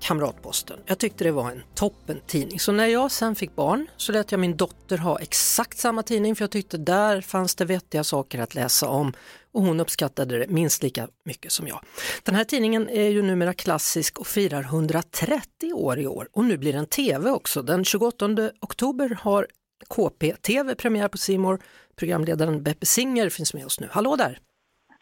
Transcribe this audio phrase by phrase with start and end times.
[0.00, 0.78] Kamratposten.
[0.86, 2.60] Jag tyckte det var en toppen tidning.
[2.60, 6.36] Så när jag sen fick barn så lät jag min dotter ha exakt samma tidning
[6.36, 9.12] för jag tyckte där fanns det vettiga saker att läsa om
[9.52, 11.80] och hon uppskattade det minst lika mycket som jag.
[12.22, 16.58] Den här tidningen är ju numera klassisk och firar 130 år i år och nu
[16.58, 17.62] blir den tv också.
[17.62, 18.28] Den 28
[18.60, 19.46] oktober har
[19.88, 21.60] KP-TV premiär på Simor.
[21.96, 23.88] Programledaren Beppe Singer finns med oss nu.
[23.90, 24.38] Hallå där!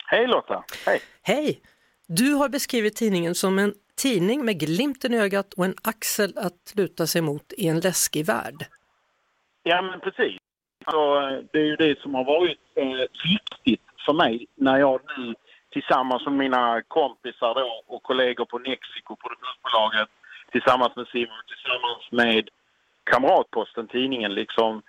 [0.07, 0.65] Hej Lotta!
[0.87, 1.01] Hej!
[1.23, 1.61] Hej!
[2.11, 6.73] Du har beskrivit tidningen som en tidning med glimten i ögat och en axel att
[6.77, 8.67] luta sig mot i en läskig värld.
[9.63, 10.37] Ja men precis.
[10.91, 15.01] Så, eh, det är ju det som har varit eh, viktigt för mig när jag
[15.19, 15.35] nu
[15.71, 20.09] tillsammans med mina kompisar då, och kollegor på Nexiko, produktionsbolaget,
[20.53, 22.49] tillsammans med Simon, tillsammans med
[23.05, 24.83] Kamratposten, tidningen, liksom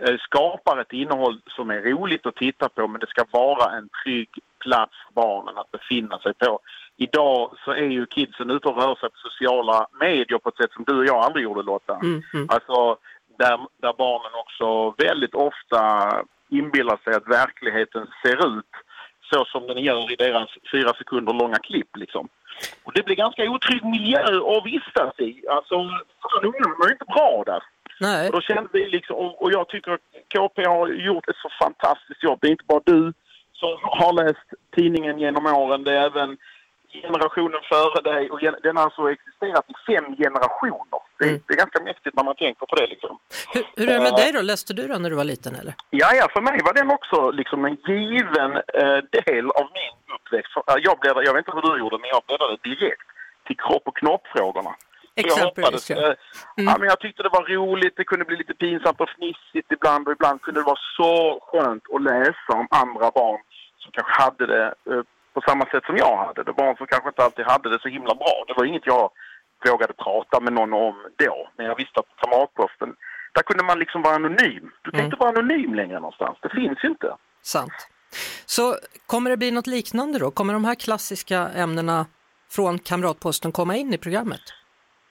[0.00, 3.88] eh, skapar ett innehåll som är roligt att titta på men det ska vara en
[4.04, 4.28] trygg
[4.60, 6.60] plats för barnen att befinna sig på.
[6.96, 10.72] Idag så är ju kidsen ute och rör sig på sociala medier på ett sätt
[10.72, 11.94] som du och jag aldrig gjorde Lotta.
[11.94, 12.46] Mm, mm.
[12.48, 12.96] Alltså
[13.38, 15.80] där, där barnen också väldigt ofta
[16.48, 18.72] inbillar sig att verkligheten ser ut
[19.30, 22.28] så som den gör i deras fyra sekunder långa klipp liksom.
[22.84, 24.22] Och det blir ganska otrygg miljö
[24.56, 25.44] att vistas i.
[25.48, 25.74] Alltså,
[26.22, 27.62] fan ungarna mår inte bra där.
[28.00, 30.00] Nej, Och då kände vi liksom, och och jag tycker att
[30.34, 32.38] KP har gjort ett så fantastiskt jobb.
[32.42, 33.12] Det är inte bara du
[33.60, 36.36] som har läst tidningen genom åren, det är även
[37.02, 41.00] generationen före dig och den har alltså existerat i fem generationer.
[41.18, 41.42] Det, är- Mm.
[41.46, 43.18] det är ganska mäktigt när man tänker på det liksom.
[43.54, 44.40] hur, hur är det med dig då?
[44.42, 45.74] Läste du den när du var liten eller?
[45.90, 50.52] Ja, ja, för mig var den också liksom en given eh, del av min uppväxt.
[50.52, 53.06] För, eh, jag, bläddrade, jag vet inte hur du gjorde, men jag bläddrade direkt
[53.46, 54.74] till kropp och knoppfrågorna.
[55.14, 55.96] Jag hoppades, ja.
[55.96, 56.14] eh,
[56.56, 60.06] ja, men jag tyckte det var roligt, det kunde bli lite pinsamt och fnissigt ibland
[60.06, 63.40] och ibland kunde det vara så skönt att läsa om andra barn
[63.82, 65.02] som kanske hade det eh,
[65.34, 66.52] på samma sätt som jag hade det.
[66.52, 68.44] Barn som kanske inte alltid hade det så himla bra.
[68.46, 69.10] Det var inget jag
[69.68, 72.94] vågade prata med någon om då, men jag visste att Kamratposten,
[73.34, 74.70] där kunde man liksom vara anonym.
[74.82, 75.04] Du kan Mm.
[75.04, 77.16] inte vara anonym längre någonstans, det finns ju inte.
[77.42, 77.88] Sant.
[78.46, 78.76] Så
[79.06, 80.30] kommer det bli något liknande då?
[80.30, 82.06] Kommer de här klassiska ämnena
[82.50, 84.40] från Kamratposten komma in i programmet?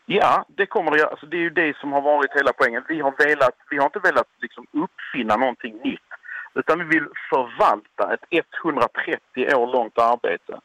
[0.05, 1.07] Ja, det kommer det.
[1.09, 2.83] Alltså, det är ju det som har varit hela poängen.
[2.87, 6.08] Vi har, velat, vi har inte velat liksom uppfinna någonting nytt.
[6.59, 10.59] Utan vi vill förvalta ett 130 år långt arbete.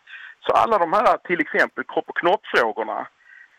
[0.47, 3.06] Så alla de här, till exempel kropp och knoppfrågorna.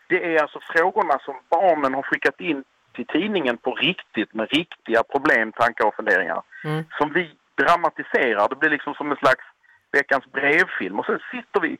[0.08, 2.64] Det är alltså frågorna som barnen har skickat in
[2.94, 6.42] till tidningen på riktigt med riktiga problem, tankar och funderingar.
[6.64, 6.84] Mm.
[6.98, 7.30] Som vi
[7.62, 8.48] dramatiserar.
[8.48, 9.44] Det blir liksom som en slags
[9.92, 10.98] veckans brevfilm.
[10.98, 11.78] Och sen sitter vi...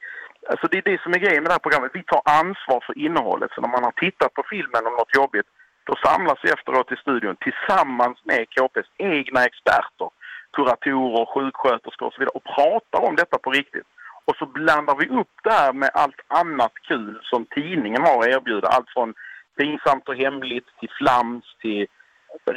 [0.51, 1.91] Alltså det är det som är grejen med det här programmet.
[1.95, 3.51] Vi tar ansvar för innehållet.
[3.53, 5.47] Så när man har tittat på filmen om något jobbigt,
[5.85, 10.09] då samlas vi efteråt i studion tillsammans med KPs egna experter,
[10.57, 13.89] kuratorer, sjuksköterskor och så vidare och pratar om detta på riktigt.
[14.25, 18.35] Och så blandar vi upp det här med allt annat kul som tidningen har att
[18.37, 18.69] erbjuda.
[18.69, 19.15] Allt från
[19.59, 21.87] pinsamt och hemligt till flams till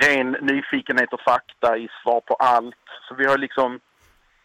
[0.04, 2.86] ren nyfikenhet och fakta i svar på allt.
[3.08, 3.80] Så vi har liksom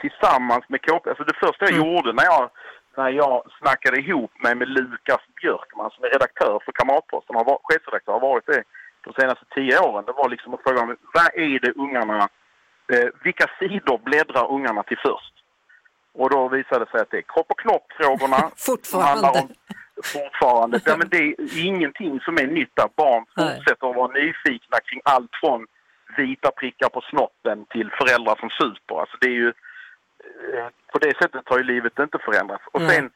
[0.00, 1.82] tillsammans med KP, alltså det första jag Mm.
[1.82, 2.50] gjorde när jag,
[2.96, 7.60] när jag snackade ihop mig med Lukas Björkman som är redaktör för Kamratposten, har varit,
[7.62, 8.62] chefredaktör, har varit det
[9.04, 10.04] de senaste tio åren.
[10.06, 12.28] Det var liksom att fråga vad är det ungarna,
[12.92, 15.34] eh, vilka sidor bläddrar ungarna till först?
[16.14, 18.50] Och då visade det sig att det är kropp och knopp-frågorna.
[18.56, 19.28] Fortfarande.
[19.40, 19.48] om-
[20.04, 20.80] Fortfarande.
[20.84, 21.34] Ja, men det är
[21.64, 22.88] ingenting som är nytt där.
[22.96, 25.66] Barn fortsätter att vara nyfikna kring allt från
[26.16, 29.00] vita prickar på snoppen till föräldrar som super.
[29.00, 32.64] Alltså det är ju, eh, på det sättet har ju livet inte förändrats.
[32.72, 33.10] Och sen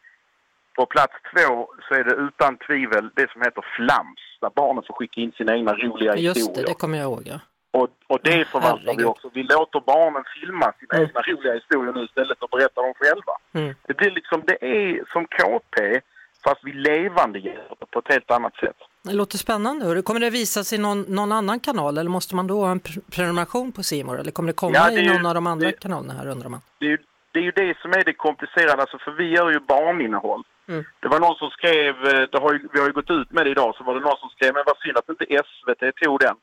[0.76, 4.20] på plats två så är det utan tvivel det som heter flams.
[4.40, 6.66] Där barnen får skicka in sina egna roliga Just det, historier.
[6.69, 7.22] det kommer jag ihåg.
[7.26, 7.40] Ja.
[7.70, 9.06] Och, och det förvaltar vi herregud.
[9.06, 9.31] också.
[9.35, 11.09] Vi låter barnen filma sina Mm.
[11.09, 13.32] egna roliga historier nu istället och berätta dem själva.
[13.53, 13.75] Mm.
[13.87, 16.00] Det blir liksom, det är som KP
[16.44, 18.76] fast vi levandegör det på ett helt annat sätt.
[19.03, 20.03] Det låter spännande.
[20.03, 23.11] Kommer det visas i någon, någon annan kanal eller måste man då ha en pre-
[23.11, 25.67] prenumeration på Simor eller kommer det komma Ja, det i ju- någon av de andra
[25.67, 26.61] det- kanalerna här undrar man?
[26.79, 26.99] Det är, ju,
[27.32, 30.43] det är ju det som är det komplicerade, alltså för vi gör ju barninnehåll.
[30.69, 30.85] Mm.
[31.00, 33.47] Det var någon som skrev, eh, det har ju, vi har ju gått ut med
[33.47, 36.20] det idag, så var det någon som skrev, men vad synd att inte SVT tog
[36.20, 36.37] den.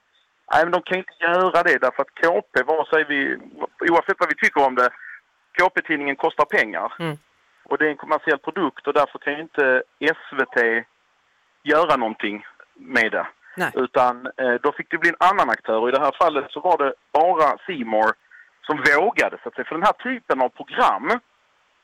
[0.52, 3.38] Nej, men de kan inte göra det därför att KP, vare sig vi,
[3.92, 4.90] oavsett vad vi tycker om det,
[5.60, 6.94] KP-tidningen kostar pengar.
[7.00, 7.18] Mm.
[7.64, 10.86] Och det är en kommersiell produkt och därför kan ju inte SVT
[11.64, 13.28] göra någonting med det.
[13.58, 13.72] Nej.
[13.76, 16.60] Utan eh, då fick det bli en annan aktör och i det här fallet så
[16.60, 18.12] var det bara Seymour
[18.62, 19.66] som vågade så att säga.
[19.66, 21.20] För den här typen av program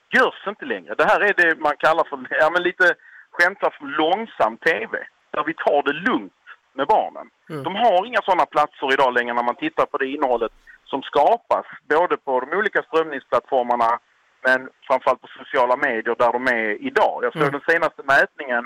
[0.09, 0.95] görs inte längre.
[0.95, 2.95] Det här är det man kallar för, ja men lite
[3.31, 5.07] skämtsamt för långsam TV.
[5.31, 6.33] Där vi tar det lugnt
[6.73, 7.29] med barnen.
[7.47, 10.51] De har inga sådana platser idag längre när man tittar på det innehållet
[10.85, 11.65] som skapas.
[11.89, 13.99] Både på de olika strömningsplattformarna
[14.43, 17.19] men framförallt på sociala medier där de är idag.
[17.23, 18.63] Jag såg den senaste mätningen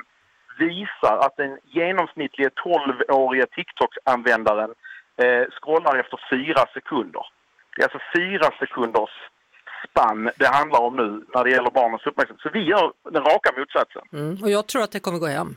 [0.59, 4.71] visar att den genomsnittliga 12-åriga TikTok-användaren
[5.23, 7.25] eh, scrollar efter fyra sekunder.
[7.75, 9.09] Det är alltså fyra sekunders
[9.89, 12.41] spann det handlar om nu när det gäller barnens uppmärksamhet.
[12.41, 14.01] Så vi gör den raka motsatsen.
[14.13, 14.43] Mm.
[14.43, 15.55] Och jag tror att det kommer gå hem.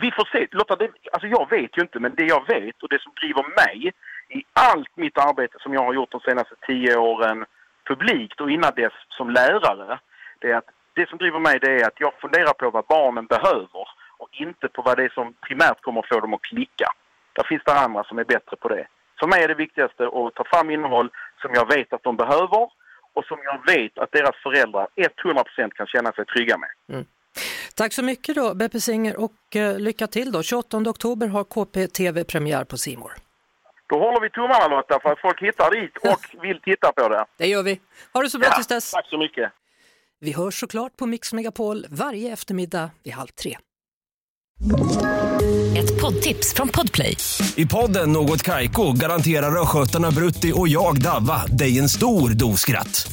[0.00, 0.46] Vi får se.
[0.50, 3.42] Lotta, det, alltså jag vet ju inte, men det jag vet och det som driver
[3.42, 3.92] mig
[4.28, 7.44] i allt mitt arbete som jag har gjort de senaste tio åren
[7.84, 9.98] publikt och innan dess som lärare,
[10.38, 13.26] det är att det som driver mig det är att jag funderar på vad barnen
[13.26, 13.86] behöver
[14.18, 16.88] och inte på vad det är som primärt kommer att få dem att klicka.
[17.32, 18.86] Där finns det andra som är bättre på det.
[19.20, 21.10] För mig är det viktigaste att ta fram innehåll
[21.42, 22.70] som jag vet att de behöver
[23.12, 26.70] och som jag vet att deras föräldrar 100% kan känna sig trygga med.
[26.88, 27.06] Mm.
[27.74, 30.42] Tack så mycket då Beppe Singer och eh, lycka till då.
[30.42, 33.12] 28 oktober har KPTV premiär på Simor.
[33.88, 37.24] Då håller vi tummarna Lotta för att folk hittar dit och vill titta på det.
[37.38, 37.80] Det gör vi.
[38.12, 38.90] Ha det så bra tills dess.
[38.90, 39.52] tack så mycket.
[40.20, 43.56] Vi hörs såklart på Mix Megapol varje eftermiddag vid halv tre.
[45.78, 47.16] Ett poddtips från Podplay.
[47.56, 53.12] I podden Något Kaiko garanterar östgötarna Brutti och jag, Davva, dig en stor dos skratt.